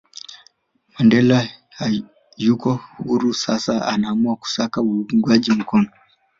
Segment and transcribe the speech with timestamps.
[0.93, 1.37] Mandela
[2.43, 5.89] yuko huru sasa anaamua kusaka uungwaji mkono